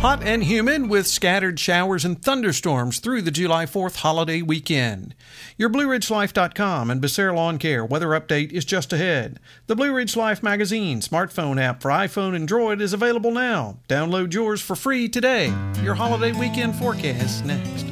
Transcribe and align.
Hot 0.00 0.22
and 0.22 0.44
humid 0.44 0.88
with 0.88 1.08
scattered 1.08 1.58
showers 1.58 2.04
and 2.04 2.22
thunderstorms 2.22 3.00
through 3.00 3.20
the 3.20 3.32
July 3.32 3.66
4th 3.66 3.96
holiday 3.96 4.40
weekend. 4.40 5.12
Your 5.56 5.68
BlueRidgeLife.com 5.70 6.88
and 6.88 7.02
Becerra 7.02 7.34
Lawn 7.34 7.58
Care 7.58 7.84
weather 7.84 8.10
update 8.10 8.52
is 8.52 8.64
just 8.64 8.92
ahead. 8.92 9.40
The 9.66 9.74
Blue 9.74 9.92
Ridge 9.92 10.14
Life 10.14 10.40
magazine 10.40 11.00
smartphone 11.00 11.60
app 11.60 11.82
for 11.82 11.90
iPhone 11.90 12.36
and 12.36 12.48
Droid 12.48 12.80
is 12.80 12.92
available 12.92 13.32
now. 13.32 13.78
Download 13.88 14.32
yours 14.32 14.62
for 14.62 14.76
free 14.76 15.08
today. 15.08 15.52
Your 15.82 15.96
holiday 15.96 16.30
weekend 16.30 16.76
forecast 16.76 17.44
next. 17.44 17.86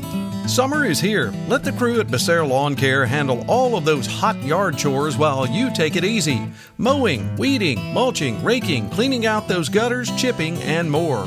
Summer 0.49 0.85
is 0.85 1.01
here. 1.01 1.35
Let 1.49 1.65
the 1.65 1.73
crew 1.73 1.99
at 1.99 2.07
Becerra 2.07 2.49
Lawn 2.49 2.77
Care 2.77 3.05
handle 3.05 3.45
all 3.49 3.77
of 3.77 3.85
those 3.85 4.07
hot 4.07 4.41
yard 4.45 4.79
chores 4.79 5.19
while 5.19 5.45
you 5.45 5.75
take 5.75 5.97
it 5.97 6.05
easy. 6.05 6.41
Mowing, 6.79 7.35
weeding, 7.35 7.83
mulching, 7.93 8.41
raking, 8.45 8.89
cleaning 8.91 9.27
out 9.27 9.49
those 9.49 9.69
gutters, 9.69 10.09
chipping, 10.17 10.57
and 10.59 10.89
more. 10.89 11.27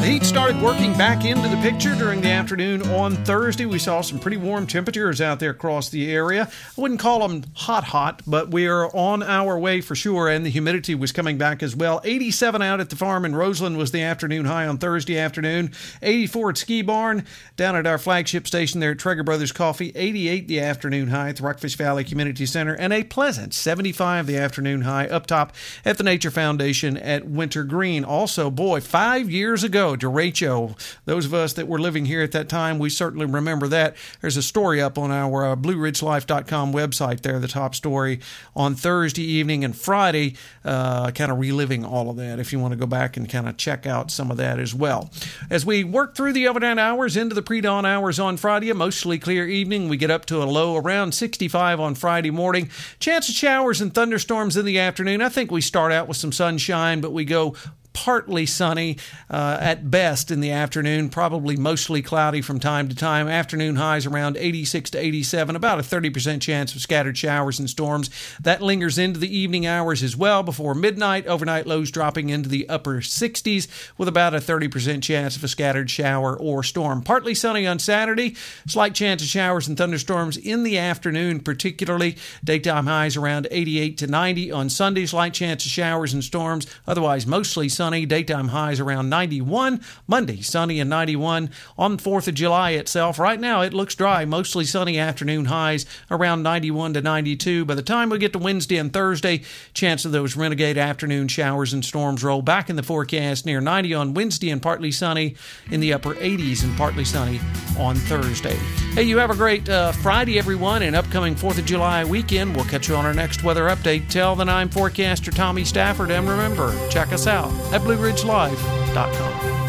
The 0.00 0.06
heat 0.14 0.22
started 0.22 0.62
working 0.62 0.96
back 0.96 1.24
into 1.24 1.48
the 1.48 1.56
picture 1.56 1.94
during 1.96 2.20
the 2.20 2.30
afternoon 2.30 2.82
on 2.90 3.16
Thursday. 3.24 3.66
We 3.66 3.80
saw 3.80 4.00
some 4.00 4.20
pretty 4.20 4.36
warm 4.36 4.64
temperatures 4.64 5.20
out 5.20 5.40
there 5.40 5.50
across 5.50 5.88
the 5.88 6.10
area. 6.10 6.48
I 6.48 6.80
wouldn't 6.80 7.00
call 7.00 7.26
them 7.26 7.42
hot, 7.54 7.82
hot, 7.82 8.22
but 8.24 8.50
we 8.50 8.68
are 8.68 8.86
on 8.94 9.24
our 9.24 9.58
way 9.58 9.80
for 9.80 9.96
sure, 9.96 10.28
and 10.28 10.46
the 10.46 10.50
humidity 10.50 10.94
was 10.94 11.10
coming 11.10 11.36
back 11.36 11.64
as 11.64 11.74
well. 11.74 12.00
87 12.04 12.62
out 12.62 12.78
at 12.78 12.90
the 12.90 12.96
farm 12.96 13.24
in 13.24 13.34
Roseland 13.34 13.76
was 13.76 13.90
the 13.90 14.02
afternoon 14.02 14.44
high 14.44 14.68
on 14.68 14.78
Thursday 14.78 15.18
afternoon. 15.18 15.72
84 16.00 16.50
at 16.50 16.56
Ski 16.58 16.80
Barn, 16.80 17.26
down 17.56 17.74
at 17.74 17.86
our 17.86 17.98
flagship 17.98 18.46
station 18.46 18.78
there 18.78 18.92
at 18.92 18.98
Trager 18.98 19.24
Brothers 19.24 19.52
Coffee. 19.52 19.90
88 19.96 20.46
the 20.46 20.60
afternoon 20.60 21.08
high 21.08 21.30
at 21.30 21.36
the 21.36 21.42
Rockfish 21.42 21.76
Valley 21.76 22.04
Community 22.04 22.46
Center, 22.46 22.74
and 22.74 22.92
a 22.92 23.02
pleasant 23.02 23.52
75 23.52 24.28
the 24.28 24.38
afternoon 24.38 24.82
high 24.82 25.08
up 25.08 25.26
top 25.26 25.52
at 25.84 25.98
the 25.98 26.04
Nature 26.04 26.30
Foundation 26.30 26.96
at 26.96 27.26
Wintergreen. 27.26 28.04
Also, 28.04 28.48
boy, 28.48 28.80
five 28.80 29.28
years 29.28 29.64
ago, 29.64 29.87
derecho. 29.96 30.78
Those 31.04 31.26
of 31.26 31.34
us 31.34 31.52
that 31.54 31.68
were 31.68 31.78
living 31.78 32.04
here 32.04 32.22
at 32.22 32.32
that 32.32 32.48
time, 32.48 32.78
we 32.78 32.90
certainly 32.90 33.26
remember 33.26 33.68
that. 33.68 33.96
There's 34.20 34.36
a 34.36 34.42
story 34.42 34.80
up 34.80 34.98
on 34.98 35.10
our 35.10 35.46
uh, 35.46 35.56
BlueRidgeLife.com 35.56 36.72
website 36.72 37.22
there, 37.22 37.38
the 37.38 37.48
top 37.48 37.74
story 37.74 38.20
on 38.54 38.74
Thursday 38.74 39.22
evening 39.22 39.64
and 39.64 39.76
Friday, 39.76 40.36
uh, 40.64 41.10
kind 41.10 41.32
of 41.32 41.38
reliving 41.38 41.84
all 41.84 42.10
of 42.10 42.16
that 42.16 42.38
if 42.38 42.52
you 42.52 42.58
want 42.58 42.72
to 42.72 42.78
go 42.78 42.86
back 42.86 43.16
and 43.16 43.28
kind 43.28 43.48
of 43.48 43.56
check 43.56 43.86
out 43.86 44.10
some 44.10 44.30
of 44.30 44.36
that 44.36 44.58
as 44.58 44.74
well. 44.74 45.10
As 45.50 45.64
we 45.64 45.84
work 45.84 46.14
through 46.14 46.32
the 46.32 46.48
overnight 46.48 46.78
hours 46.78 47.16
into 47.16 47.34
the 47.34 47.42
pre 47.42 47.60
dawn 47.60 47.86
hours 47.86 48.18
on 48.18 48.36
Friday, 48.36 48.70
a 48.70 48.74
mostly 48.74 49.18
clear 49.18 49.46
evening, 49.46 49.88
we 49.88 49.96
get 49.96 50.10
up 50.10 50.26
to 50.26 50.42
a 50.42 50.44
low 50.44 50.76
around 50.76 51.12
65 51.12 51.80
on 51.80 51.94
Friday 51.94 52.30
morning. 52.30 52.70
Chance 52.98 53.28
of 53.28 53.34
showers 53.34 53.80
and 53.80 53.94
thunderstorms 53.94 54.56
in 54.56 54.64
the 54.64 54.78
afternoon. 54.78 55.22
I 55.22 55.28
think 55.28 55.50
we 55.50 55.60
start 55.60 55.92
out 55.92 56.08
with 56.08 56.16
some 56.16 56.32
sunshine, 56.32 57.00
but 57.00 57.12
we 57.12 57.24
go 57.24 57.54
partly 57.98 58.46
sunny 58.46 58.96
uh, 59.28 59.58
at 59.60 59.90
best 59.90 60.30
in 60.30 60.38
the 60.38 60.52
afternoon, 60.52 61.08
probably 61.08 61.56
mostly 61.56 62.00
cloudy 62.00 62.40
from 62.40 62.60
time 62.60 62.88
to 62.88 62.94
time. 62.94 63.26
Afternoon 63.26 63.74
highs 63.74 64.06
around 64.06 64.36
86 64.36 64.90
to 64.90 64.98
87, 64.98 65.56
about 65.56 65.80
a 65.80 65.82
30% 65.82 66.40
chance 66.40 66.72
of 66.76 66.80
scattered 66.80 67.18
showers 67.18 67.58
and 67.58 67.68
storms. 67.68 68.08
That 68.40 68.62
lingers 68.62 68.98
into 68.98 69.18
the 69.18 69.36
evening 69.36 69.66
hours 69.66 70.04
as 70.04 70.16
well 70.16 70.44
before 70.44 70.76
midnight. 70.76 71.26
Overnight 71.26 71.66
lows 71.66 71.90
dropping 71.90 72.30
into 72.30 72.48
the 72.48 72.68
upper 72.68 72.98
60s 72.98 73.66
with 73.98 74.06
about 74.06 74.32
a 74.32 74.38
30% 74.38 75.02
chance 75.02 75.34
of 75.34 75.42
a 75.42 75.48
scattered 75.48 75.90
shower 75.90 76.38
or 76.38 76.62
storm. 76.62 77.02
Partly 77.02 77.34
sunny 77.34 77.66
on 77.66 77.80
Saturday, 77.80 78.36
slight 78.68 78.94
chance 78.94 79.22
of 79.22 79.28
showers 79.28 79.66
and 79.66 79.76
thunderstorms 79.76 80.36
in 80.36 80.62
the 80.62 80.78
afternoon, 80.78 81.40
particularly. 81.40 82.16
Daytime 82.44 82.86
highs 82.86 83.16
around 83.16 83.48
88 83.50 83.98
to 83.98 84.06
90. 84.06 84.52
On 84.52 84.70
Sunday, 84.70 85.04
slight 85.04 85.34
chance 85.34 85.64
of 85.64 85.72
showers 85.72 86.14
and 86.14 86.22
storms, 86.22 86.64
otherwise 86.86 87.26
mostly 87.26 87.68
sunny 87.68 87.87
sunny, 87.88 88.04
daytime 88.04 88.48
highs 88.48 88.80
around 88.80 89.08
91. 89.08 89.80
Monday, 90.06 90.42
sunny 90.42 90.78
and 90.78 90.90
91. 90.90 91.48
On 91.78 91.96
4th 91.96 92.28
of 92.28 92.34
July 92.34 92.72
itself, 92.72 93.18
right 93.18 93.40
now 93.40 93.62
it 93.62 93.72
looks 93.72 93.94
dry, 93.94 94.26
mostly 94.26 94.66
sunny 94.66 94.98
afternoon 94.98 95.46
highs 95.46 95.86
around 96.10 96.42
91 96.42 96.92
to 96.92 97.00
92. 97.00 97.64
By 97.64 97.74
the 97.74 97.80
time 97.80 98.10
we 98.10 98.18
get 98.18 98.34
to 98.34 98.38
Wednesday 98.38 98.76
and 98.76 98.92
Thursday, 98.92 99.40
chance 99.72 100.04
of 100.04 100.12
those 100.12 100.36
renegade 100.36 100.76
afternoon 100.76 101.28
showers 101.28 101.72
and 101.72 101.82
storms 101.82 102.22
roll 102.22 102.42
back 102.42 102.68
in 102.68 102.76
the 102.76 102.82
forecast 102.82 103.46
near 103.46 103.62
90 103.62 103.94
on 103.94 104.12
Wednesday 104.12 104.50
and 104.50 104.60
partly 104.60 104.90
sunny 104.90 105.34
in 105.70 105.80
the 105.80 105.94
upper 105.94 106.14
80s 106.16 106.64
and 106.64 106.76
partly 106.76 107.06
sunny 107.06 107.40
on 107.78 107.96
Thursday. 107.96 108.56
Hey, 108.92 109.04
you 109.04 109.16
have 109.16 109.30
a 109.30 109.34
great 109.34 109.66
uh, 109.66 109.92
Friday, 109.92 110.38
everyone, 110.38 110.82
and 110.82 110.94
upcoming 110.94 111.34
4th 111.34 111.58
of 111.58 111.64
July 111.64 112.04
weekend. 112.04 112.54
We'll 112.54 112.66
catch 112.66 112.88
you 112.90 112.96
on 112.96 113.06
our 113.06 113.14
next 113.14 113.42
weather 113.44 113.68
update. 113.68 114.10
Tell 114.10 114.36
the 114.36 114.44
9am 114.44 114.74
forecaster 114.74 115.30
Tommy 115.30 115.64
Stafford, 115.64 116.10
and 116.10 116.28
remember, 116.28 116.74
check 116.90 117.12
us 117.12 117.26
out 117.26 117.48
at 117.78 117.84
BlueRidgeLife.com. 117.84 119.67